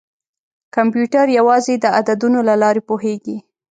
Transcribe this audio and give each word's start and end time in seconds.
کمپیوټر 0.75 1.25
یوازې 1.39 1.75
د 1.79 1.85
عددونو 1.99 2.39
له 2.49 2.55
لارې 2.61 2.81
پوهېږي. 2.89 3.37